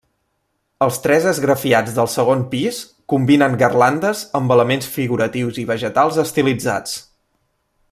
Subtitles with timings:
[0.85, 2.79] Els tres esgrafiats del segon pis
[3.15, 6.99] combinen garlandes amb elements figuratius i vegetals estilitzats.